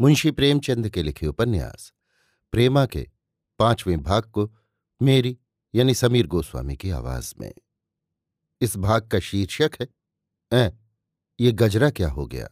[0.00, 1.92] मुंशी प्रेमचंद के लिखे उपन्यास
[2.52, 3.06] प्रेमा के
[3.58, 4.54] पाँचवें भाग को
[5.02, 5.38] मेरी
[5.74, 7.54] यानी समीर गोस्वामी की आवाज़ में।
[8.60, 9.88] इस भाग का शीर्षक है
[10.52, 10.72] ए,
[11.40, 12.48] ये गजरा क्या हो गया?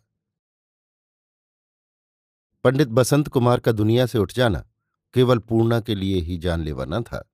[2.65, 4.69] पंडित बसंत कुमार का दुनिया से उठ जाना
[5.15, 7.33] केवल पूर्णा के लिए ही जानलेवा न था।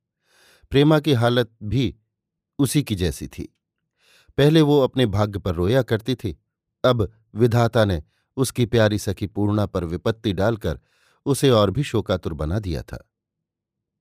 [0.70, 1.96] प्रेमा की हालत भी
[2.58, 3.58] उसी की जैसी थी।
[4.36, 6.42] पहले वो अपने भाग्य पर रोया करती थी
[6.84, 8.02] अब विधाता ने
[8.36, 10.80] उसकी प्यारी सखी पूर्णा पर विपत्ति डालकर
[11.27, 13.08] उसे और भी शोकातुर बना दिया था।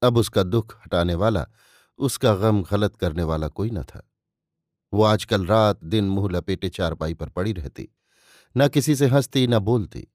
[0.02, 1.46] अब उसका दुख हटाने वाला,
[2.00, 4.08] उसका गम गलत करने वाला कोई न था।
[4.94, 7.88] वो आजकल रात दिन मुँह लपेटे चारपाई पर पड़ी रहती,
[8.56, 10.08] न किसी से हंसती, न बोलती।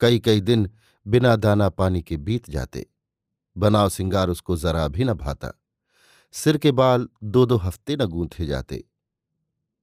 [0.00, 0.70] कई कई दिन
[1.06, 2.86] बिना दाना पानी के बीत जाते,
[3.56, 5.52] बनाव सिंगार उसको जरा भी न भाता।
[6.34, 8.84] सिर के बाल दो दो हफ़्ते न गूंथे जाते।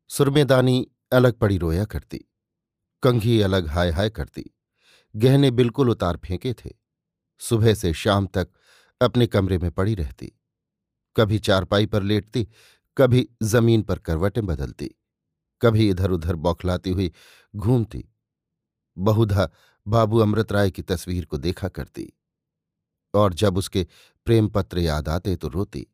[0.09, 2.25] सुरमेदानी अलग पड़ी रोया करती।
[3.03, 4.43] कंघी अलग हाय हाय करती।
[5.15, 6.69] गहने बिल्कुल उतार फेंके थे।
[7.41, 8.47] सुबह से शाम तक
[9.01, 10.31] अपने कमरे में पड़ी रहती।
[11.15, 12.47] कभी चारपाई पर लेटती,
[12.97, 14.89] कभी ज़मीन पर करवटें बदलती,
[15.61, 17.11] कभी इधर उधर बौखलाती हुई
[17.53, 18.03] घूमती।
[18.97, 19.49] बहुधा
[19.87, 22.11] बाबू अमृत राय की तस्वीर को देखा करती
[23.13, 23.87] और जब उसके
[24.27, 25.85] प्रेम पत्र याद आते तो रोती।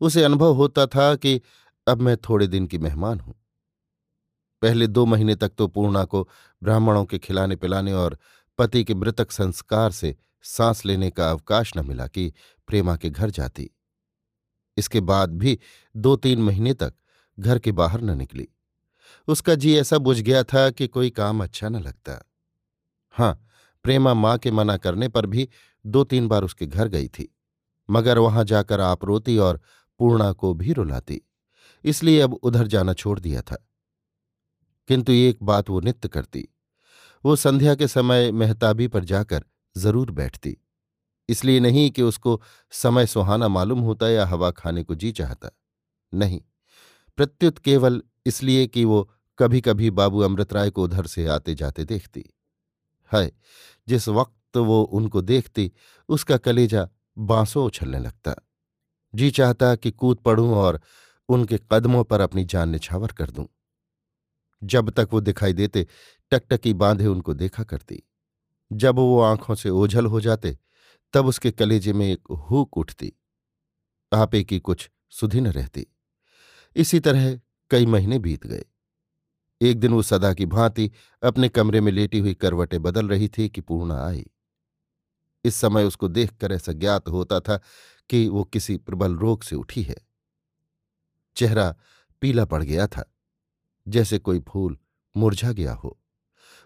[0.00, 1.40] उसे अनुभव होता था कि
[1.86, 3.34] अब मैं थोड़े दिन की मेहमान हूँ।
[4.62, 6.28] पहले दो महीने तक तो पूर्णा को
[6.62, 8.18] ब्राह्मणों के खिलाने पिलाने और
[8.58, 12.32] पति के मृतक संस्कार से सांस लेने का अवकाश न मिला कि
[12.68, 13.70] प्रेमा के घर जाती।
[14.76, 15.58] इसके बाद भी
[15.94, 16.94] दो तीन महीने तक
[17.38, 18.48] घर के बाहर न निकली।
[19.28, 22.20] उसका जी ऐसा बुझ गया था कि कोई काम अच्छा न लगता।
[23.14, 23.38] हाँ
[23.84, 25.48] प्रेमा माँ के मना करने पर भी
[25.84, 27.28] दो तीन बार उसके घर गई थी,
[27.88, 29.60] मगर वहाँ जाकर आप रोती और
[30.00, 31.20] पूर्णा को भी रुलाती,
[31.84, 33.56] इसलिए अब उधर जाना छोड़ दिया था।
[34.88, 36.48] किंतु एक बात वो नित्य करती।
[37.24, 39.44] वो संध्या के समय मेहताबी पर जाकर
[39.76, 40.56] ज़रूर बैठती।
[41.28, 42.40] इसलिए नहीं कि उसको
[42.72, 45.50] समय सुहाना मालूम होता या हवा खाने को जी चाहता।
[46.12, 46.40] नहीं,
[47.18, 49.08] प्रत्युत केवल इसलिए कि वो
[49.38, 52.24] कभी कभी बाबू अमृत राय को उधर से आते जाते देखती।
[53.10, 53.30] है
[53.88, 55.70] जिस वक्त वो उनको देखती,
[56.08, 58.34] उसका कलेजा बांसों उछलने लगता।
[59.14, 60.80] जी चाहता कि कूद पड़ूं और
[61.28, 63.46] उनके कदमों पर अपनी जान निछावर कर दूँ।
[64.62, 65.86] जब तक वो दिखाई देते,
[66.30, 68.02] टकटकी बांधे उनको देखा करती।
[68.72, 70.58] जब वो आँखों से ओझल हो जाते,
[71.12, 73.12] तब उसके कलेजे में एक हुक उठती।
[74.12, 75.86] आपे की कुछ सुधी न रहती।
[76.76, 77.40] इसी तरह
[77.70, 78.64] कई महीने बीत गए।
[79.62, 83.48] एक दिन वो सदा की भांति अपने कमरे में लेटी हुई करवटें बदल रही थी
[83.48, 84.26] कि पूर्णा आई।
[85.44, 87.60] इस समय उसको देखकर ऐसा ज्ञात होता था
[88.10, 89.96] कि वो किसी प्रबल रोग से उठी है।
[91.36, 91.76] चेहरा
[92.20, 93.15] पीला पड़ गया था।
[93.88, 94.78] जैसे कोई फूल
[95.16, 96.00] मुरझा गया हो।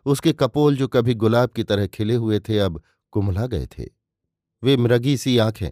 [0.05, 3.87] उसके कपोल जो कभी गुलाब की तरह खिले हुए थे, अब कुमला गए थे।
[4.63, 5.71] वे मृगी सी आँखें,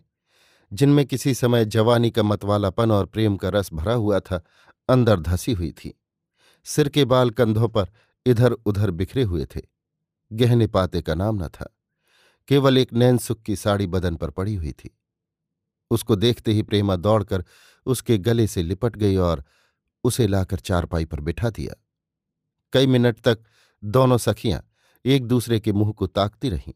[0.72, 4.42] जिनमें किसी समय जवानी का मतवालापन और प्रेम का रस भरा हुआ था,
[4.88, 6.00] अंदर धसी हुई थी।
[6.64, 7.86] सिर के बाल कंधों पर
[8.26, 9.60] इधर उधर बिखरे हुए थे।
[10.32, 11.74] गहने पाते का नाम न था।
[12.48, 14.98] केवल एक नैन सुख की साड़ी बदन पर पड़ी हुई थी।
[15.90, 17.44] उसको देखते ही प्रेमा दौड़कर
[17.86, 19.44] उसके गले से लिपट गई और
[20.04, 21.74] उसे लाकर चारपाई पर बिठा दिया।
[22.72, 23.38] कई मिनट तक
[23.82, 24.62] दोनों सखियाँ
[25.04, 26.72] एक दूसरे के मुँह को ताकती रहीं।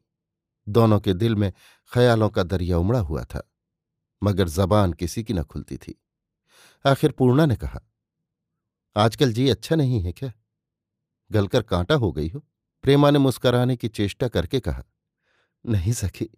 [0.66, 1.52] दोनों के दिल में
[1.92, 3.42] ख्यालों का दरिया उमड़ा हुआ था,
[4.22, 5.98] मगर जबान किसी की न खुलती थी।
[6.84, 7.80] आखिर पूर्णा ने कहा,
[8.96, 10.32] आजकल जी अच्छा नहीं है क्या?
[11.30, 12.44] गलकर कांटा हो गई हो?
[12.84, 14.82] प्रेमा ने मुस्कराने की चेष्टा करके कहा,
[15.64, 16.28] नहीं सखी,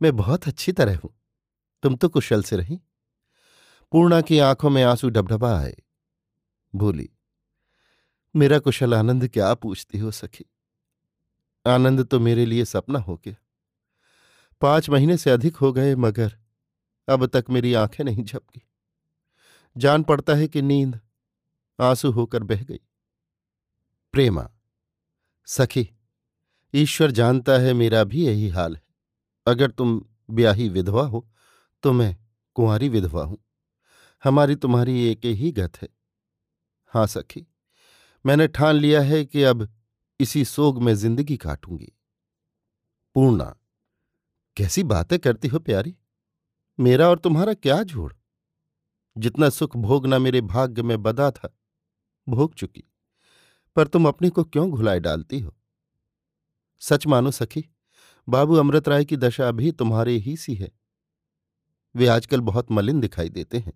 [0.00, 1.14] मैं बहुत अच्छी तरह हूँ।
[1.82, 2.80] तुम तो कुशल से रही।
[3.92, 5.74] पूर्णा की आँखों में आँसू डबडबा आए।
[6.74, 7.08] भूली
[8.34, 10.44] मेरा कुशल आनंद क्या पूछती हो सखी?
[11.66, 13.34] आनंद तो मेरे लिए सपना हो गया।
[14.60, 16.36] पाँच महीने से अधिक हो गए मगर
[17.08, 18.62] अब तक मेरी आँखें नहीं झपकी।
[19.76, 21.00] जान पड़ता है कि नींद
[21.78, 22.80] आँसू होकर बह गई।
[24.14, 24.48] प्रेमा,
[25.48, 25.88] सखी,
[26.74, 28.82] ईश्वर जानता है मेरा भी यही हाल है।
[29.46, 31.28] अगर तुम ब्याही विधवा हो
[31.82, 32.16] तो मैं
[32.56, 33.38] कुंवारी विधवा हूँ।
[34.24, 35.88] हमारी तुम्हारी एक ही गत है।
[36.94, 37.46] हाँ सखी,
[38.26, 39.68] मैंने ठान लिया है कि अब
[40.20, 41.92] इसी सोग में ज़िंदगी काटूँगी।
[43.14, 43.56] पूर्णा,
[44.56, 45.96] कैसी बातें करती हो प्यारी?
[46.80, 48.12] मेरा और तुम्हारा क्या जोड़?
[49.16, 51.58] जितना सुख भोगना मेरे भाग्य में बदा था,
[52.28, 52.84] भोग चुकी।
[53.76, 55.54] पर तुम अपने को क्यों घुलाए डालती हो?
[56.80, 57.64] सच मानो सखी,
[58.28, 60.72] बाबू अमृत राय की दशा भी तुम्हारे ही सी है।
[61.94, 63.72] वे आजकल बहुत मलिन दिखाई देते हैं।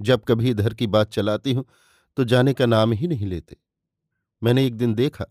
[0.00, 1.64] जब कभी इधर की बात चलाती हूँ
[2.18, 3.56] तो जाने का नाम ही नहीं लेते।
[4.42, 5.24] मैंने एक दिन देखा,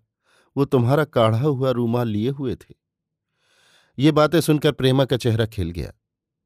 [0.58, 2.74] वो तुम्हारा काढ़ा हुआ रूमाल लिए हुए थे।
[4.00, 5.92] ये बातें सुनकर प्रेमा का चेहरा खिल गया।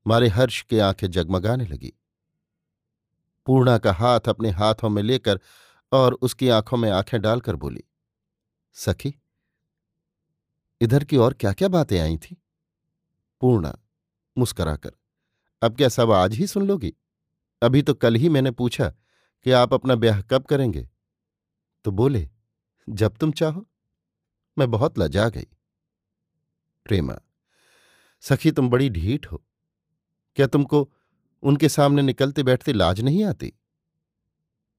[0.08, 1.94] मारे हर्ष के आँखें जगमगाने लगी।
[3.48, 5.40] पूर्णा का हाथ अपने हाथों में लेकर
[5.92, 7.84] और उसकी आँखों में आँखें डालकर बोली,
[8.74, 9.14] सखी,
[10.82, 12.42] इधर की और क्या क्या बातें आई थी?
[13.42, 13.78] पूर्णा
[14.38, 14.92] मुस्कराकर,
[15.62, 16.94] अब क्या सब आज ही सुन लोगी?
[17.62, 18.94] अभी तो कल ही मैंने पूछा
[19.44, 20.90] कि आप अपना ब्याह कब करेंगे?
[21.86, 22.30] तो बोले,
[22.90, 23.68] जब तुम चाहो।
[24.58, 25.48] मैं बहुत लजा गई।
[26.86, 27.18] प्रेमा,
[28.22, 29.44] सखी तुम बड़ी ढीठ हो।
[30.36, 30.92] क्या तुमको
[31.44, 33.54] उनके सामने निकलते बैठते लाज नहीं आती?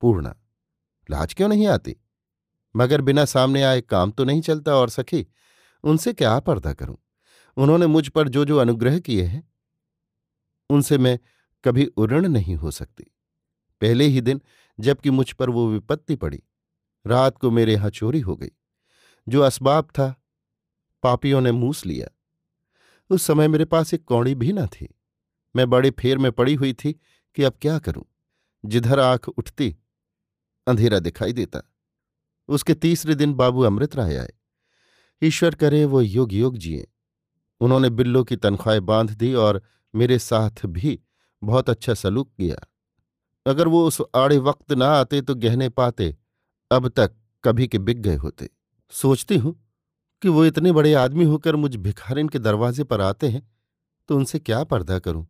[0.00, 0.36] पूर्णा,
[1.10, 1.96] लाज क्यों नहीं आती?
[2.76, 5.26] मगर बिना सामने आए काम तो नहीं चलता और सखी,
[5.84, 6.96] उनसे क्या पर्दा करूँ?
[7.56, 9.52] उन्होंने मुझ पर जो जो अनुग्रह किए हैं,
[10.70, 11.18] उनसे मैं
[11.64, 13.04] कभी उऋण नहीं हो सकती।
[13.82, 14.40] पहले ही दिन,
[14.80, 16.42] जबकि मुझ पर वो विपत्ति पड़ी।
[17.06, 18.50] रात को मेरे यहाँ चोरी हो गई।
[19.28, 20.22] जो असबाब था,
[21.02, 22.08] पापियों ने मूस लिया।
[23.10, 24.94] उस समय मेरे पास एक कौड़ी भी न थी।
[25.56, 26.92] मैं बड़े फेर में पड़ी हुई थी
[27.34, 28.04] कि अब क्या करूँ?
[28.64, 29.76] जिधर आँख उठती,
[30.66, 31.60] अंधेरा दिखाई देता।
[32.48, 34.30] उसके तीसरे दिन बाबू अमृत राय आए।
[35.22, 36.88] ईश्वर करे, वो युग युग जिए।
[37.60, 39.62] उन्होंने बिल्लो की तनख्वाहें बाँध दी और
[39.94, 41.00] मेरे साथ भी
[41.44, 42.71] बहुत अच्छा सलूक किया।
[43.46, 46.14] अगर वो उस आड़े वक्त ना आते तो गहने पाते,
[46.70, 48.48] अब तक कभी के बिक गए होते।
[48.92, 49.54] सोचती हूँ
[50.22, 53.48] कि वो इतने बड़े आदमी होकर मुझ भिखारिन के दरवाजे पर आते हैं
[54.08, 55.26] तो उनसे क्या पर्दा करूँ?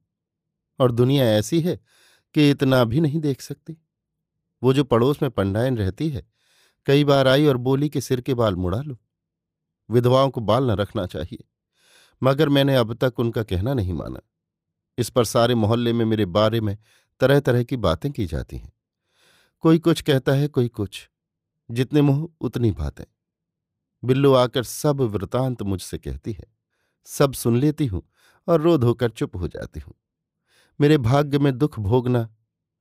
[0.80, 1.78] और दुनिया ऐसी है
[2.34, 3.76] कि इतना भी नहीं देख सकती।
[4.62, 6.26] वो जो पड़ोस में पंडायन रहती है,
[6.86, 8.96] कई बार आई और बोली कि सिर के बाल मुड़ा लो।
[9.88, 11.44] विधवाओं को बाल न रखना चाहिए,
[12.22, 14.20] मगर मैंने अब तक उनका कहना नहीं माना।
[14.98, 16.76] इस पर सारे मोहल्ले में मेरे बारे में
[17.22, 18.72] तरह तरह की बातें की जाती हैं।
[19.64, 21.08] कोई कुछ कहता है, कोई कुछ।
[21.70, 23.04] जितने मुँह, उतनी बातें।
[24.02, 26.44] बिल्लू आकर सब वृतांत मुझसे कहती है।
[27.06, 28.02] सब सुन लेती हूँ
[28.48, 29.94] और रो धोकर चुप हो जाती हूँ।
[30.80, 32.28] मेरे भाग्य में दुख भोगना,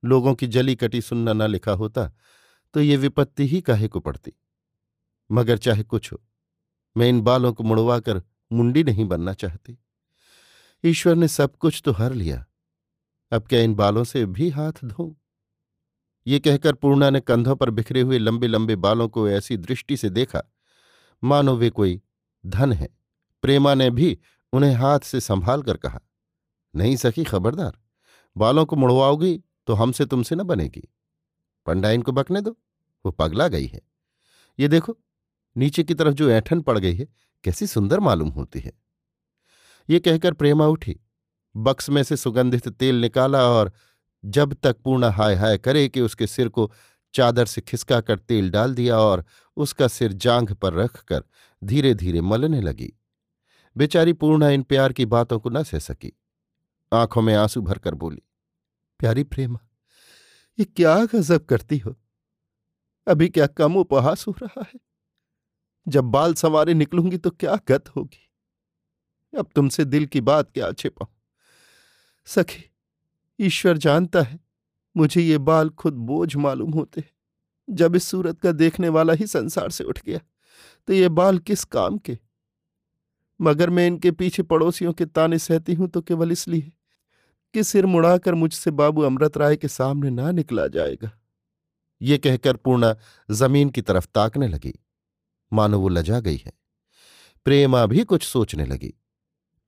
[0.04, 2.12] लोगों की जली कटी सुनना न लिखा होता
[2.74, 4.34] तो ये विपत्ति ही काहे को पड़ती?
[5.32, 6.22] मगर चाहे कुछ हो,
[6.98, 8.22] मैं इन बालों को मुड़वाकर
[8.52, 9.78] मुंडी नहीं बनना चाहती।
[10.84, 12.46] ईश्वर ने सब कुछ तो हर लिया।
[13.32, 15.16] अब क्या इन बालों से भी हाथ धो?
[16.28, 20.10] ये कहकर पूर्णा ने कंधों पर बिखरे हुए लंबे लंबे बालों को ऐसी दृष्टि से
[20.10, 20.42] देखा,
[21.24, 22.02] मानो वे कोई
[22.44, 22.88] धन है।
[23.44, 24.18] प्रेमा ने भी
[24.54, 26.00] उन्हें हाथ से संभाल कर कहा,
[26.74, 27.78] नहीं सखी खबरदार,
[28.36, 30.88] बालों को मुड़वाओगी तो हमसे तुमसे न बनेगी।
[31.68, 32.58] पंडाइन को बकने दो,
[33.06, 33.82] वो पगला गई है।
[34.60, 34.98] ये देखो,
[35.56, 37.08] नीचे की तरफ़ जो ऐठन पड़ गई है,
[37.44, 38.74] कैसी सुंदर मालूम होती है।
[39.90, 41.00] ये कहकर प्रेमा उठी
[41.56, 43.72] बक्स में से सुगंधित तेल निकाला और
[44.26, 46.72] जब तक पूर्ण हाय हाय करे कि उसके सिर को
[47.14, 49.26] चादर से खिसका कर तेल डाल दिया और
[49.58, 51.24] उसका सिर जांघ पर रखकर
[51.64, 52.94] धीरे धीरे मलने लगी।
[53.78, 56.18] बेचारी पूर्णा इन प्यार की बातों को न सह सकी।
[56.94, 58.22] आँखों में आँसू भरकर बोली,
[59.00, 59.60] प्यारी प्रेमा,
[60.60, 61.96] ये क्या गजब करती हो?
[63.08, 64.80] अभी क्या कम उपहास हो रहा है?
[65.88, 68.30] जब बाल संवारे निकलूँगी तो क्या गत होगी?
[69.38, 71.21] अब तुमसे दिल की बात क्या छिपाऊं?
[72.28, 72.64] सखी,
[73.40, 74.40] ईश्वर जानता है,
[74.96, 77.10] मुझे ये बाल खुद बोझ मालूम होते हैं।
[77.68, 80.20] जब इस सूरत का देखने वाला ही संसार से उठ गया
[80.88, 82.18] तो ये बाल किस काम के?
[83.40, 86.72] मगर मैं इनके पीछे पड़ोसियों के ताने सहती हूँ तो केवल इसलिए
[87.54, 91.12] कि सिर मुड़ाकर मुझसे बाबू अमृत राय के सामने ना निकला जाएगा।
[92.02, 92.96] ये कहकर पूर्णा
[93.30, 94.74] ज़मीन की तरफ़ ताकने लगी।
[95.52, 96.54] मानो वो लजा गई है।
[97.46, 98.94] प्रेमा भी कुछ सोचने लगी।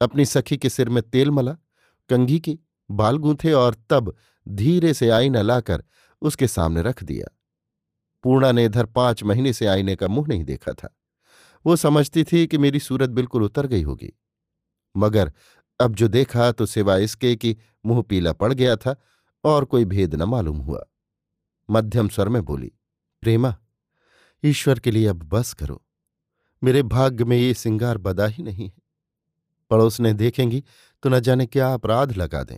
[0.02, 1.58] अपनी सखी के सिर में तेल मला
[2.10, 2.60] कंघी की
[2.92, 4.16] बाल गूंथे और तब
[4.48, 5.84] धीरे से आईना लाकर
[6.22, 7.38] उसके सामने रख दिया।
[8.24, 10.96] पूर्णा ने इधर पाँच महीने से आईने का मुँह नहीं देखा था।
[11.66, 14.12] वो समझती थी कि मेरी सूरत बिल्कुल उतर गई होगी।
[14.98, 15.32] मगर
[15.80, 18.96] अब जो देखा तो सिवाय इसके कि मुँह पीला पड़ गया था
[19.44, 20.84] और कोई भेद न मालूम हुआ।
[21.70, 22.72] मध्यम स्वर में बोली,
[23.22, 23.56] प्रेमा,
[24.44, 25.86] ईश्वर के लिए अब बस करो।
[26.64, 28.82] मेरे भाग्य में ये सिंगार बदा ही नहीं है।
[29.70, 30.64] पड़ोस ने देखेंगी
[31.04, 32.58] तो न जाने क्या अपराध लगा दें।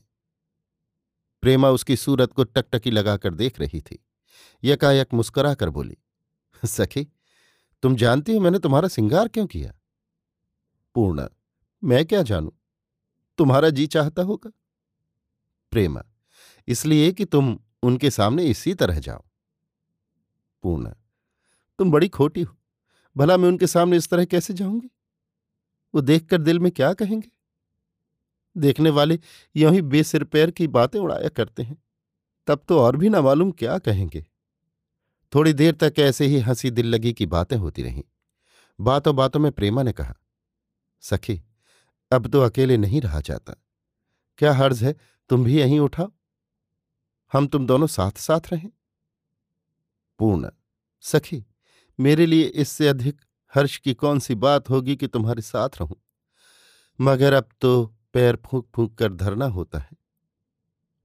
[1.44, 4.06] प्रेमा उसकी सूरत को टकटकी लगाकर देख रही थी।
[4.64, 5.98] यकायक मुस्कुरा कर बोली,
[6.64, 7.08] सखी,
[7.84, 9.74] तुम जानती हो मैंने तुम्हारा सिंगार क्यों किया?
[10.96, 11.28] पूर्णा,
[11.84, 12.54] मैं क्या जानू?
[13.38, 14.52] तुम्हारा जी चाहता होगा?
[15.72, 16.04] प्रेमा,
[16.68, 19.24] इसलिए कि तुम उनके सामने इसी तरह जाओ।
[20.64, 20.96] पूर्णा,
[21.80, 22.56] तुम बड़ी खोटी हो।
[23.16, 24.90] भला मैं उनके सामने इस तरह कैसे जाऊँगी?
[25.96, 27.35] वो देखकर दिल में क्या कहेंगे?
[28.58, 29.20] देखने वाले
[29.56, 31.84] यों ही बेसिर पैर की बातें उड़ाया करते हैं।
[32.48, 34.26] तब तो और भी ना मालूम क्या कहेंगे।
[35.36, 38.04] थोड़ी देर तक ऐसे ही हँसी दिल लगी की बातें होती रहीं।
[38.80, 40.16] बातों बातों में प्रेमा ने कहा,
[41.02, 41.42] सखी,
[42.12, 43.54] अब तो अकेले नहीं रहा जाता।
[44.38, 44.96] क्या हर्ज है
[45.30, 46.12] तुम भी यहीं उठाओ?
[47.34, 48.70] हम तुम दोनों साथ साथ रहें?
[50.20, 50.50] पूर्ण।
[51.02, 51.46] सखी,
[52.00, 53.22] मेरे लिए इससे अधिक
[53.56, 56.06] हर्ष की कौन सी बात होगी कि तुम्हारे साथ रहूँ?
[57.02, 59.98] मगर अब तो पैर फूंक फूक कर धरना होता है।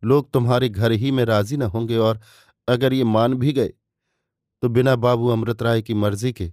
[0.02, 2.20] लोग तुम्हारे घर ही में राज़ी न होंगे और
[2.68, 3.72] अगर ये मान भी गए
[4.62, 6.48] तो बिना बाबू अमृत राय की मर्ज़ी के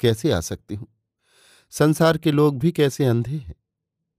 [0.00, 0.86] कैसे आ सकती हूँ?
[1.72, 3.54] संसार के लोग भी कैसे अंधे हैं?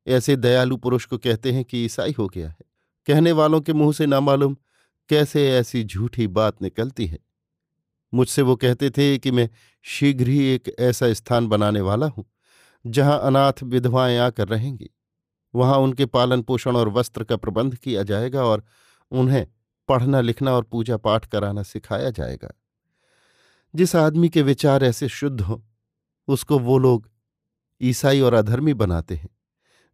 [0.08, 2.66] ऐसे दयालु पुरुष को कहते हैं कि ईसाई हो गया है।
[3.08, 4.56] कहने वालों के मुँह से ना मालूम
[5.10, 7.20] कैसे ऐसी झूठी बात निकलती है।
[8.14, 9.50] मुझसे वो कहते थे कि मैं
[9.86, 12.26] शीघ्र ही एक ऐसा स्थान बनाने वाला हूँ,
[12.86, 14.90] जहाँ अनाथ विधवाएँ आकर रहेंगी।
[15.56, 18.64] वहाँ उनके पालन पोषण और वस्त्र का प्रबंध किया जाएगा और
[19.12, 19.48] उन्हें
[19.88, 22.50] पढ़ना, लिखना और पूजा पाठ कराना सिखाया जाएगा।
[23.76, 25.60] जिस आदमी के विचार ऐसे शुद्ध हों,
[26.28, 27.10] उसको वो लोग
[27.82, 29.30] ईसाई और अधर्मी बनाते हैं,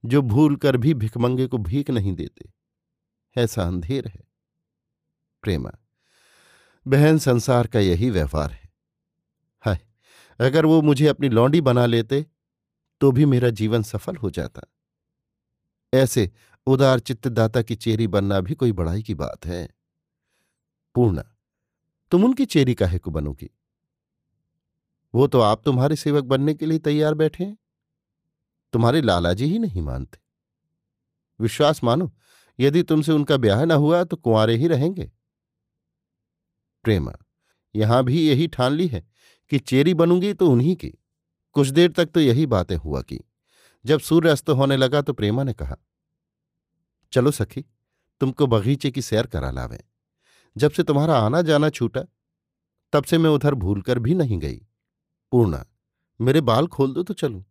[0.05, 2.49] जो भूल कर भी भिकमंगे को भीख नहीं देते।
[3.37, 4.23] ऐसा अंधेर है।
[5.43, 5.71] प्रेमा,
[6.87, 8.69] बहन, संसार का यही व्यवहार है।
[9.59, 9.79] हाय,
[10.39, 12.25] अगर वो मुझे अपनी लौंडी बना लेते
[13.01, 14.61] तो भी मेरा जीवन सफल हो जाता।
[15.95, 16.31] ऐसे
[16.67, 19.69] उदार चित्तदाता की चेरी बनना भी कोई बड़ाई की बात है।
[20.95, 21.23] पूर्णा,
[22.11, 23.49] तुम उनकी चेरी काहे को बनोगी?
[25.15, 27.57] वो तो आप तुम्हारे सेवक बनने के लिए तैयार बैठे हैं।
[28.73, 30.19] तुम्हारे लालाजी ही नहीं मानते।
[31.39, 32.11] विश्वास मानो,
[32.59, 35.11] यदि तुमसे उनका ब्याह न हुआ तो कुंवारे ही रहेंगे।
[36.83, 37.13] प्रेमा,
[37.75, 39.07] यहाँ भी यही ठान ली है
[39.49, 40.93] कि चेरी बनूँगी तो उन्हीं की।
[41.53, 43.19] कुछ देर तक तो यही बातें हुआ की।
[43.85, 45.75] जब सूर्य अस्त होने लगा तो प्रेमा ने कहा,
[47.13, 47.65] चलो सखी,
[48.21, 49.79] तुमको बगीचे की सैर करा लावें।
[50.57, 52.01] जब से तुम्हारा आना जाना छूटा,
[52.93, 54.57] तब से मैं उधर भूलकर भी नहीं गई।
[55.31, 55.65] पूर्णा,
[56.19, 57.43] मेरे बाल खोल दो तो चलूँ।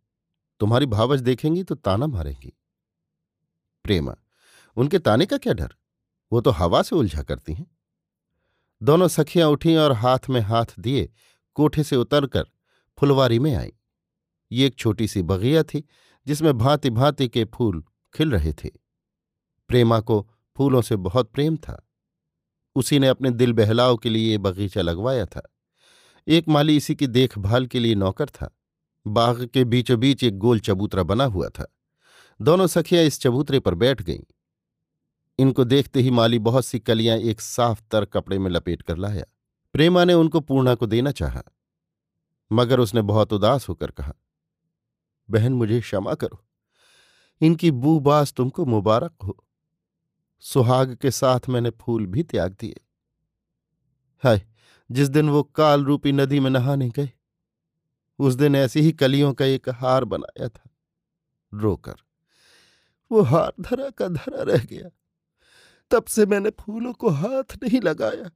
[0.59, 2.53] तुम्हारी भावज देखेंगी तो ताना मारेंगी।
[3.83, 4.15] प्रेमा,
[4.77, 5.75] उनके ताने का क्या डर?
[6.31, 7.67] वो तो हवा से उलझा करती हैं।
[8.81, 11.09] दोनों सखियाँ उठीं और हाथ में हाथ दिए
[11.53, 12.45] कोठे से उतरकर
[12.97, 13.71] फुलवारी में आईं।
[14.51, 15.83] ये एक छोटी सी बगिया थी
[16.27, 17.83] जिसमें भांति भांति के फूल
[18.15, 18.69] खिल रहे थे।
[19.67, 21.89] प्रेमा को फूलों से बहुत प्रेम था।
[22.75, 25.53] उसी ने अपने दिल बहलाव के लिए बगीचा लगवाया था।
[26.27, 28.57] एक माली इसी की देखभाल के लिए नौकर था।
[29.07, 31.75] बाग के बीचों बीच एक गोल चबूतरा बना हुआ था।
[32.41, 34.23] दोनों सखियाँ इस चबूतरे पर बैठ गईं।
[35.39, 39.23] इनको देखते ही माली बहुत सी कलियाँ एक साफ़ तर कपड़े में लपेट कर लाया।
[39.73, 41.43] प्रेमा ने उनको पूर्णा को देना चाहा।
[42.51, 44.13] मगर उसने बहुत उदास होकर कहा
[45.29, 46.45] बहन मुझे क्षमा करो।
[47.41, 49.45] इनकी बूबास तुमको मुबारक हो।
[50.39, 52.81] सुहाग के साथ मैंने फूल भी त्याग दिए।
[54.23, 54.47] हाय,
[54.91, 57.11] जिस दिन वो काल रूपी नदी में नहाने गए,
[58.19, 60.69] उस दिन ऐसी ही कलियों का एक हार बनाया था।
[61.53, 61.95] रोकर,
[63.11, 64.89] वो हार धरा का धरा रह गया।
[65.91, 68.31] तब से मैंने फूलों को हाथ नहीं लगाया।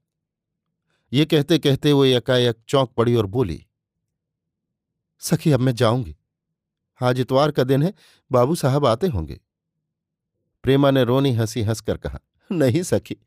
[1.14, 3.66] ये कहते कहते वो एकाएक चौंक पड़ी और बोली,
[5.20, 6.16] सखी, अब मैं जाऊँगी।
[7.02, 7.94] आज इतवार का दिन है,
[8.32, 9.40] बाबू साहब आते होंगे।
[10.64, 13.18] प्रेमा ने रोनी हँसी हंसकर कहा, नहीं सखी,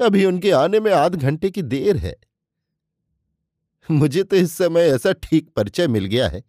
[0.00, 2.14] अभी उनके आने में आध घंटे की देर है।
[3.88, 6.42] मुझे तो इस समय ऐसा ठीक परिचय मिल गया है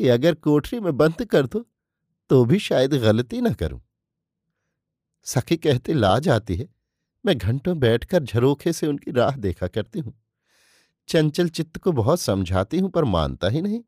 [0.00, 1.64] कि अगर कोठरी में बंद कर दो
[2.30, 3.80] तो भी शायद गलती ना करूँ।
[5.26, 6.68] सखी कहते, लाज आती है।
[7.24, 10.14] मैं घंटों बैठकर झरोखे से उनकी राह देखा करती हूँ।
[11.08, 13.80] चंचल चित्त को बहुत समझाती हूँ, पर मानता ही नहीं।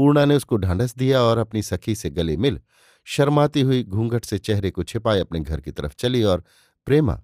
[0.00, 2.60] पूर्णा ने उसको ढांढस दिया और अपनी सखी से गले मिल
[3.04, 6.44] शर्माती हुई घूंघट से चेहरे को छिपाए अपने घर की तरफ़ चली और
[6.86, 7.22] प्रेमा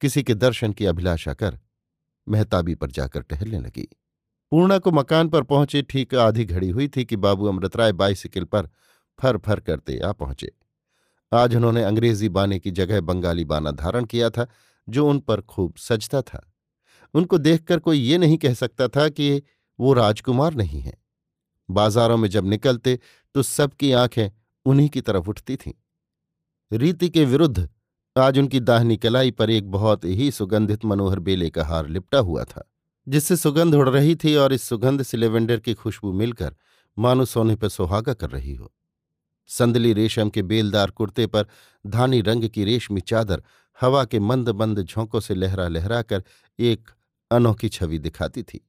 [0.00, 1.58] किसी के दर्शन की अभिलाषा कर
[2.28, 3.88] मेहताबी पर जाकर टहलने लगी।
[4.50, 8.68] पूर्णा को मकान पर पहुँचे ठीक आधी घड़ी हुई थी कि बाबू अमृतराय बाइसिकल पर
[9.20, 10.52] फर फर करते आ पहुँचे।
[11.32, 14.46] आज उन्होंने अंग्रेज़ी बाने की जगह बंगाली बाना धारण किया था,
[14.88, 16.52] जो उन पर खूब सजता था।
[17.14, 19.42] उनको देखकर कोई ये नहीं कह सकता था कि
[19.80, 21.07] वो राजकुमार नहीं है।
[21.70, 22.98] बाजारों में जब निकलते
[23.34, 24.30] तो सबकी आँखें
[24.66, 25.72] उन्हीं की तरफ़ उठती थीं।
[26.72, 27.68] रीति के विरुद्ध
[28.16, 32.44] आज उनकी दाहनी कलाई पर एक बहुत ही सुगंधित मनोहर बेले का हार लिपटा हुआ
[32.44, 32.70] था,
[33.08, 36.56] जिससे सुगंध उड़ रही थी और इस सुगंध से लेवेंडर की खुशबू मिलकर
[36.98, 38.72] मानो सोने पर सुहागा कर रही हो।
[39.48, 41.46] संदली रेशम के बेलदार कुर्ते पर
[41.86, 43.42] धानी रंग की रेशमी चादर
[43.80, 46.24] हवा के मंद मंद झोंकों से लहरा लहरा कर
[46.58, 46.90] एक
[47.30, 48.67] अनोखी छवि दिखाती थी।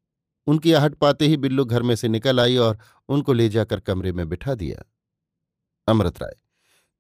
[0.50, 2.78] उनकी आहट पाते ही बिल्लू घर में से निकल आई और
[3.10, 4.84] उनको ले जाकर कमरे में बिठा दिया।
[5.88, 6.36] अमृत राय,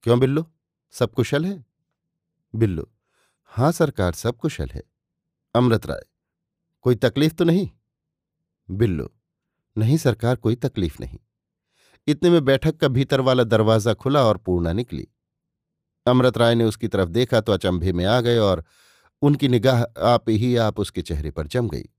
[0.03, 0.45] क्यों बिल्लू?
[0.93, 1.63] सब कुशल है?
[2.53, 2.87] बिल्लू,
[3.51, 4.83] हाँ सरकार, सब कुशल है।
[5.55, 6.05] अमृत राय,
[6.85, 7.69] कोई तकलीफ़ तो नहीं?
[8.69, 9.09] बिल्लू,
[9.75, 11.19] नहीं सरकार, कोई तकलीफ़ नहीं।
[12.07, 15.07] इतने में बैठक का भीतर वाला दरवाज़ा खुला और पूर्णा निकली।
[16.05, 18.63] अमृत राय ने उसकी तरफ़ देखा तो अचंभे में आ गए और
[19.21, 21.89] उनकी निगाह आप ही, आप उसके चेहरे पर जम गई।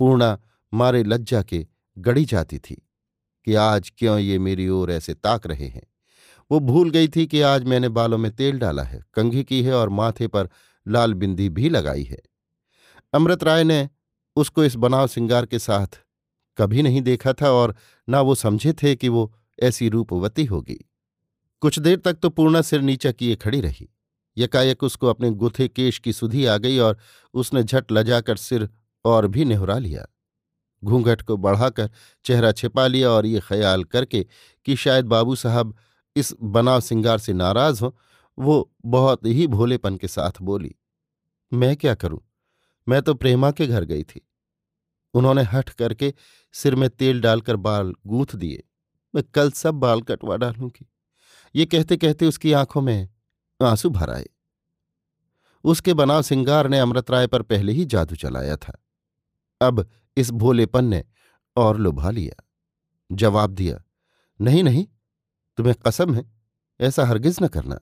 [0.00, 0.38] पूर्णा
[0.74, 1.66] मारे लज्जा के
[1.98, 2.74] गड़ी जाती थी
[3.44, 5.82] कि आज क्यों ये मेरी ओर ऐसे ताक रहे हैं।
[6.50, 9.74] वो भूल गई थी कि आज मैंने बालों में तेल डाला है, कंघी की है
[9.74, 10.48] और माथे पर
[10.88, 12.18] लाल बिंदी भी लगाई है।
[13.12, 13.88] अमृत राय ने
[14.36, 16.00] उसको इस बनाव सिंगार के साथ
[16.58, 17.76] कभी नहीं देखा था और
[18.08, 20.90] ना वो समझे थे कि वो ऐसी रूपवती होगी।
[21.60, 23.88] कुछ देर तक तो पूर्णा सिर नीचा किए खड़ी रही।
[24.38, 26.98] यकायक उसको अपने गुथे केश की सुधी आ गई और
[27.34, 28.68] उसने झट लजाकर सिर
[29.04, 30.06] और भी नेहरा लिया।
[30.84, 31.90] घूंघट को बढ़ाकर
[32.24, 34.26] चेहरा छिपा लिया और ये ख्याल करके
[34.64, 35.74] कि शायद बाबू साहब
[36.16, 37.96] इस बनाव सिंगार से नाराज़ हो,
[38.38, 40.74] वो बहुत ही भोलेपन के साथ बोली,
[41.52, 42.20] मैं क्या करूँ?
[42.88, 44.28] मैं तो प्रेमा के घर गई थी।
[45.14, 46.14] उन्होंने हठ करके
[46.52, 48.62] सिर में तेल डालकर बाल गूंथ दिए।
[49.14, 50.86] मैं कल सब बाल कटवा डालूँगी।
[51.54, 53.08] ये कहते कहते उसकी आँखों में
[53.62, 54.26] आँसू भर आए।
[55.64, 58.78] उसके बनाव सिंगार ने अमृत राय पर पहले ही जादू चलाया था।
[59.60, 61.04] अब इस भोलेपन ने
[61.56, 62.44] और लुभा लिया।
[63.10, 63.82] जवाब दिया,
[64.40, 64.86] नहीं नहीं,
[65.58, 66.24] तुम्हें कसम है,
[66.80, 67.80] ऐसा हरगिज न करना।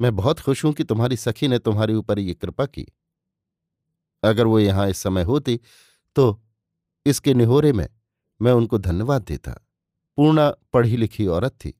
[0.00, 2.86] मैं बहुत खुश हूँ कि तुम्हारी सखी ने तुम्हारे ऊपर ये कृपा की।
[4.22, 5.60] अगर वो यहाँ इस समय होती
[6.16, 6.40] तो
[7.06, 7.88] इसके निहोरे में
[8.40, 9.52] मैं उनको धन्यवाद देता।
[10.18, 11.72] पूर्णा पढ़ी लिखी औरत थी।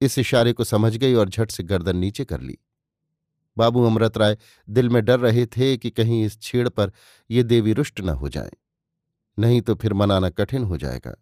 [0.00, 2.58] इस इशारे को समझ गई और झट से गर्दन नीचे कर ली।
[3.58, 4.36] बाबू अमृत राय
[4.68, 6.92] दिल में डर रहे थे कि कहीं इस छेड़ पर
[7.30, 8.50] ये देवी रुष्ट न हो जाए।
[9.38, 11.14] नहीं तो फिर मनाना कठिन हो जाएगा।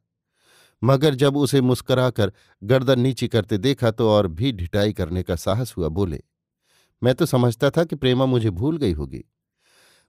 [0.83, 5.75] मगर जब उसे मुस्कराकर गर्दन नीची करते देखा तो और भी ढिटाई करने का साहस
[5.77, 6.21] हुआ, बोले,
[7.03, 9.25] मैं तो समझता था कि प्रेमा मुझे भूल गई होगी।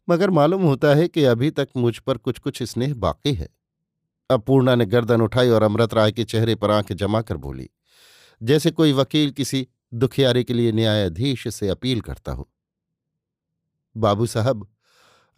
[0.07, 3.47] मगर मालूम होता है कि अभी तक मुझ पर कुछ कुछ स्नेह बाकी है।
[4.29, 7.69] अब पूर्णा ने गर्दन उठाई और अमृत राय के चेहरे पर आँखें जमा कर बोली,
[8.41, 12.45] जैसे कोई वकील किसी दुखियारे के लिए न्यायाधीश से अपील करता हूँ।
[13.97, 14.67] बाबू साहब,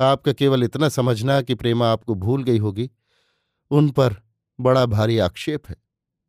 [0.01, 2.91] आपका केवल इतना समझना कि प्रेमा आपको भूल गई होगी।
[3.71, 4.15] उन पर
[4.59, 5.75] बड़ा भारी आक्षेप है।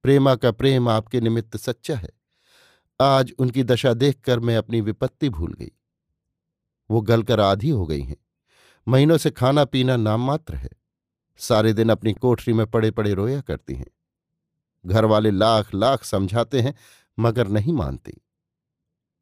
[0.02, 2.10] प्रेमा का प्रेम आपके निमित्त सच्चा है।
[3.00, 5.72] आज उनकी दशा देखकर मैं अपनी विपत्ति भूल गई।
[6.90, 8.16] वो गलकर आधी हो गई हैं।
[8.88, 10.68] महीनों से खाना पीना नाम मात्र है।
[11.36, 13.90] सारे दिन अपनी कोठरी में पड़े पड़े रोया करती हैं।
[14.86, 16.74] घर वाले लाख लाख समझाते हैं
[17.18, 18.20] मगर नहीं मानती।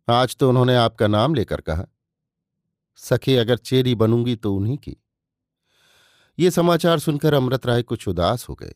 [0.09, 1.85] आज तो उन्होंने आपका नाम लेकर कहा,
[2.97, 4.97] सखी, अगर चेरी बनूँगी तो उन्हीं की।
[6.39, 8.75] ये समाचार सुनकर अमृत राय कुछ उदास हो गए।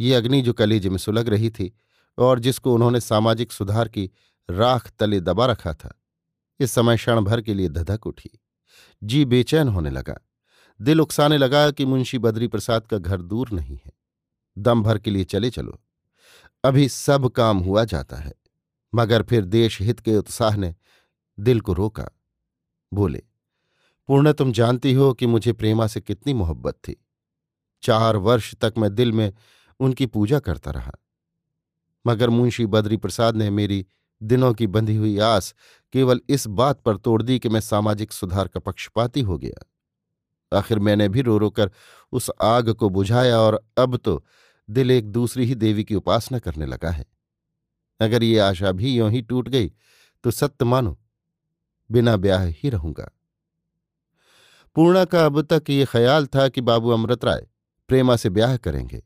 [0.00, 1.72] ये अग्नि जो कलेजे में सुलग रही थी
[2.18, 4.10] और जिसको उन्होंने सामाजिक सुधार की
[4.50, 6.02] राख तले दबा रखा था,
[6.60, 8.30] इस समय क्षण भर के लिए धधक उठी।
[9.02, 10.18] जी बेचैन होने लगा।
[10.80, 13.92] दिल उकसाने लगा कि मुंशी बद्री प्रसाद का घर दूर नहीं है।
[14.58, 15.80] दम भर के लिए चले चलो।
[16.64, 18.41] अभी सब काम हुआ जाता है।
[18.94, 20.74] मगर फिर देश हित के उत्साह ने
[21.40, 22.08] दिल को रोका।
[22.92, 23.22] बोले,
[24.08, 27.06] पूर्ण, तुम जानती हो कि मुझे प्रेमा से कितनी मोहब्बत थी।
[27.82, 29.32] चार वर्ष तक मैं दिल में
[29.80, 30.92] उनकी पूजा करता रहा।
[32.06, 33.86] मगर मुंशी बद्री प्रसाद ने मेरी
[34.22, 35.54] दिनों की बंधी हुई आस
[35.92, 39.68] केवल इस बात पर तोड़ दी कि मैं सामाजिक सुधार का पक्षपाती हो गया।
[40.58, 41.70] आखिर मैंने भी रो रोकर
[42.12, 44.24] उस आग को बुझाया और अब तो
[44.70, 47.04] दिल एक दूसरी ही देवी की उपासना करने लगा है।
[48.02, 49.72] अगर ये आशा भी यों ही टूट गई
[50.24, 50.98] तो सत्य मानो,
[51.90, 53.10] बिना ब्याह ही रहूँगा।
[54.76, 57.46] पूर्णा का अब तक ये ख्याल था कि बाबू अमृत राय
[57.88, 59.02] प्रेमा से ब्याह करेंगे।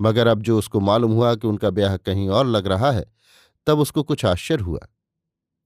[0.00, 3.04] मगर अब जो उसको मालूम हुआ कि उनका ब्याह कहीं और लग रहा है,
[3.66, 4.80] तब उसको कुछ आश्चर्य हुआ।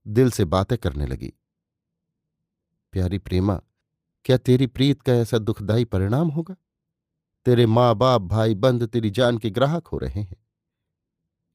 [0.06, 1.32] दिल से बातें करने लगी।
[2.92, 3.60] प्यारी प्रेमा,
[4.24, 6.54] क्या तेरी प्रीत का ऐसा दुखदायी परिणाम होगा?
[7.46, 10.41] तेरे माँ बाप भाई बंद तेरी जान के ग्राहक हो रहे हैं।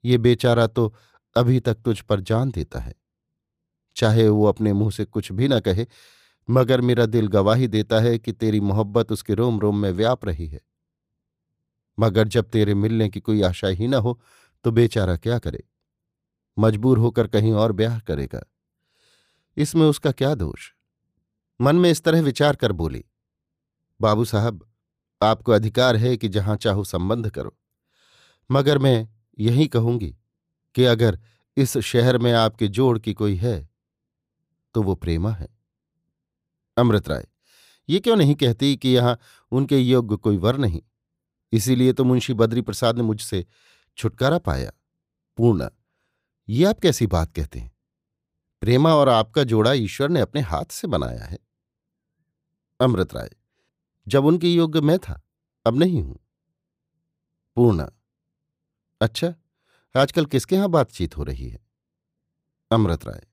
[0.06, 0.94] ये बेचारा तो
[1.36, 2.94] अभी तक तुझ पर जान देता है।
[3.96, 5.86] चाहे वो अपने मुँह से कुछ भी न कहे,
[6.48, 10.48] मगर मेरा दिल गवाही देता है कि तेरी मोहब्बत उसके रोम रोम में व्याप रही
[10.48, 10.62] है।
[11.98, 14.20] मगर जब तेरे मिलने की कोई आशा ही न हो
[14.66, 15.64] तो बेचारा क्या करे?
[16.58, 18.44] मजबूर होकर कहीं और ब्याह करेगा।
[19.58, 20.72] इसमें उसका क्या दोष?
[21.60, 23.04] मन में इस तरह विचार कर बोली,
[24.00, 24.66] बाबू साहब,
[25.22, 27.56] आपको अधिकार है कि जहाँ चाहो संबंध करो,
[28.50, 29.08] मगर मैं
[29.38, 30.16] यही कहूँगी
[30.76, 31.20] कि अगर
[31.58, 33.70] इस शहर में आपके जोड़ की कोई है
[34.76, 35.48] तो वो प्रेमा है।
[36.78, 37.28] अमृत राय,
[37.90, 39.18] ये क्यों नहीं कहती कि यहाँ
[39.52, 40.82] उनके योग्य कोई वर नहीं?
[41.54, 43.46] इसीलिए तो मुंशी बद्री प्रसाद ने मुझसे
[43.98, 44.72] छुटकारा पाया।
[45.38, 45.70] पूर्णा,
[46.50, 47.72] ये आप कैसी बात कहते हैं?
[48.62, 51.38] प्रेमा और आपका जोड़ा ईश्वर ने अपने हाथ से बनाया है।
[52.80, 53.30] अमृत राय,
[54.08, 55.22] जब उनके योग्य मैं था,
[55.66, 56.20] अब नहीं हूँ।
[57.58, 57.92] पूर्णा
[59.02, 59.34] अच्छा
[59.96, 61.60] आजकल किसके यहाँ बातचीत हो रही है?
[62.72, 63.28] अमृत राय,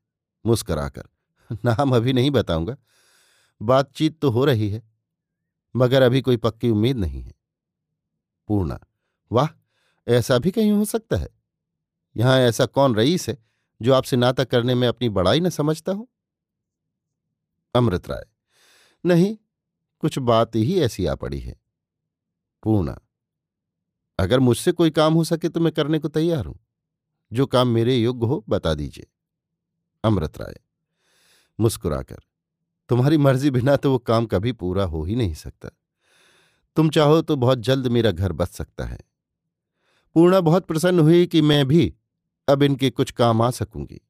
[0.46, 1.09] मुस्कराकर।
[1.64, 2.77] नाम अभी नहीं बताऊँगा।
[3.62, 4.83] बातचीत तो हो रही है,
[5.77, 7.35] मगर अभी कोई पक्की उम्मीद नहीं है।
[8.48, 8.81] पूर्णा,
[9.33, 9.48] वाह,
[10.09, 11.29] ऐसा भी कहीं हो सकता है?
[12.16, 13.38] यहाँ ऐसा कौन रईस है,
[13.83, 16.11] जो आपसे नाता करने में अपनी बड़ाई न समझता हो?
[17.74, 18.27] अमृत राय,
[19.07, 19.37] नहीं,
[20.00, 21.61] कुछ बात ही ऐसी आ पड़ी है।
[22.62, 23.00] पूर्णा
[24.18, 26.59] अगर मुझसे कोई काम हो सके तो मैं करने को तैयार हूँ।
[27.33, 29.07] जो काम मेरे योग्य हो, बता दीजिए।
[30.05, 30.55] अमृत राय,
[31.59, 32.20] मुस्कुराकर,
[32.90, 35.68] तुम्हारी मर्ज़ी बिना तो वो काम कभी पूरा हो ही नहीं सकता।
[36.77, 38.98] तुम चाहो तो बहुत जल्द मेरा घर बच सकता है।
[40.16, 41.94] पूर्णा बहुत प्रसन्न हुई कि मैं भी
[42.48, 44.00] अब इनके कुछ काम आ सकूँगी।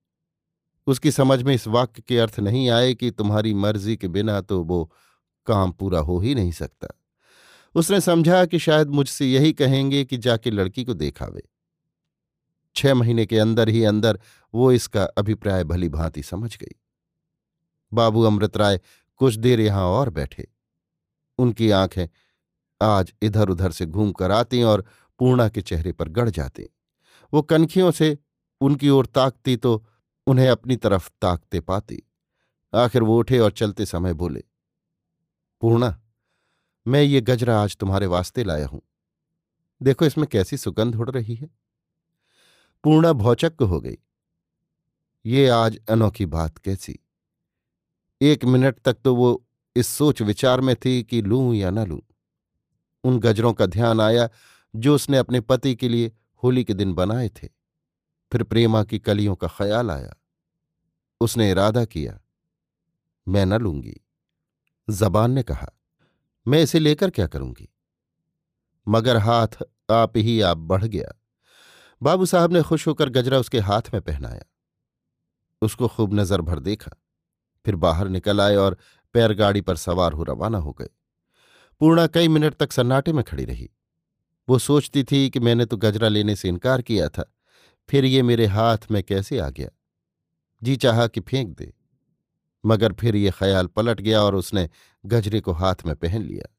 [0.86, 4.62] उसकी समझ में इस वाक्य के अर्थ नहीं आए कि तुम्हारी मर्ज़ी के बिना तो
[4.62, 4.84] वो
[5.46, 6.88] काम पूरा हो ही नहीं सकता।
[7.74, 11.42] उसने समझा कि शायद मुझसे यही कहेंगे कि जाके लड़की को देखावे।
[12.76, 14.18] छह महीने के अंदर ही अंदर
[14.54, 16.74] वो इसका अभिप्राय भली भांति समझ गई।
[17.92, 18.80] बाबू अमृत राय
[19.20, 20.46] कुछ देर यहाँ और बैठे।
[21.38, 22.06] उनकी आँखें
[22.80, 24.84] आज इधर उधर से घूम कर आती और
[25.20, 26.68] पूर्णा के चेहरे पर गड़ जाती।
[27.32, 28.16] वो कनखियों से
[28.60, 29.84] उनकी ओर ताकती तो
[30.26, 32.02] उन्हें अपनी तरफ़ ताकते पाती।
[32.72, 34.42] आखिर वो उठे और चलते समय बोले,
[35.62, 35.96] पूर्णा
[36.86, 38.80] मैं ये गजरा आज तुम्हारे वास्ते लाया हूँ।
[39.80, 41.48] देखो, इसमें कैसी सुगंध उड़ रही है।
[42.84, 43.96] पूर्णा भौचक हो गई।
[45.24, 46.98] ये आज अनोखी बात कैसी?
[48.20, 49.44] एक मिनट तक तो वो
[49.76, 52.00] इस सोच विचार में थी कि लूँ या न लूँ।
[53.04, 54.28] उन गजरों का ध्यान आया
[54.74, 57.48] जो उसने अपने पति के लिए होली के दिन बनाए थे।
[58.32, 60.14] फिर प्रेमा की कलियों का ख्याल आया।
[61.20, 62.18] उसने इरादा किया,
[63.26, 64.00] मैं न लूँगी।
[64.88, 65.70] जबान ने कहा
[66.48, 67.68] मैं इसे लेकर क्या करूँगी?
[68.88, 69.46] मगर हाथ
[69.90, 71.20] आप ही, आप बढ़ गया।
[72.02, 74.44] बाबू साहब ने खुश होकर गजरा उसके हाथ में पहनाया।
[75.62, 76.90] उसको खूब नज़र भर देखा।
[77.64, 78.78] फिर बाहर निकल आए और
[79.12, 80.88] पैरगाड़ी पर सवार हो रवाना हो गए।
[81.80, 83.70] पूर्णा कई मिनट तक सन्नाटे में खड़ी रही।
[84.48, 87.34] वो सोचती थी कि मैंने तो गजरा लेने से इनकार किया था।
[87.88, 89.68] फिर ये मेरे हाथ में कैसे आ गया?
[90.62, 91.74] जी चाहा कि फेंक दे।
[92.66, 94.70] मगर फिर ये ख्याल पलट गया और उसने
[95.06, 96.56] गजरे को हाथ में पहन लिया।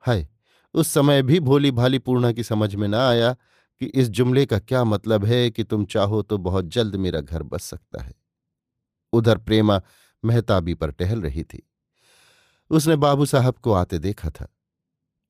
[0.00, 0.28] हाय,
[0.74, 3.36] उस समय भी भोली भाली पूर्णा की समझ में न आया
[3.80, 7.42] कि इस जुमले का क्या मतलब है कि तुम चाहो तो बहुत जल्द मेरा घर
[7.42, 8.14] बस सकता है।
[9.12, 9.82] उधर प्रेमा
[10.24, 11.70] मेहताबी पर टहल रही थी।
[12.70, 14.48] उसने बाबू साहब को आते देखा था।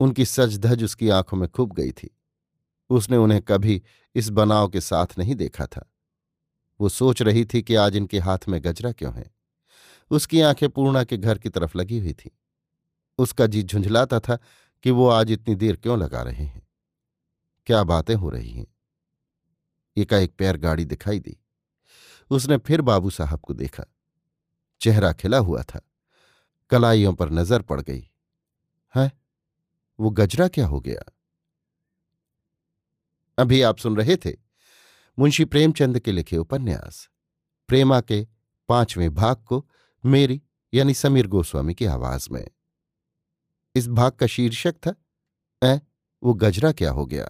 [0.00, 2.18] उनकी सज धज उसकी आँखों में खूब गई थी।
[2.90, 3.82] उसने उन्हें कभी
[4.14, 5.92] इस बनाव के साथ नहीं देखा था।
[6.80, 9.34] वो सोच रही थी कि आज इनके हाथ में गजरा क्यों है?
[10.14, 12.38] उसकी आँखें पूर्णा के घर की तरफ़ लगी हुई थी।
[13.18, 14.38] उसका जी झुंझलाता था
[14.82, 16.68] कि वो आज इतनी देर क्यों लगा रहे हैं?
[17.66, 18.66] क्या बातें हो रही हैं?
[19.96, 21.38] एकाएक पैर गाड़ी दिखाई दी।
[22.30, 23.84] उसने फिर बाबू साहब को देखा।
[24.80, 25.80] चेहरा खिला हुआ था।
[26.70, 28.10] कलाइयों पर नज़र पड़ गई।
[28.96, 29.12] है?
[30.00, 31.12] वो गजरा क्या हो गया?
[33.38, 34.32] अभी आप सुन रहे थे
[35.18, 37.10] मुंशी प्रेमचंद के लिखे उपन्यास।
[37.68, 38.26] प्रेमा के
[38.68, 39.68] पाँचवें भाग को
[40.06, 40.42] मेरी,
[40.74, 42.48] यानी समीर गोस्वामी की आवाज़ में।
[43.74, 44.94] इस भाग का शीर्षक था
[45.64, 45.80] ए
[46.22, 47.28] वो गजरा क्या हो गया?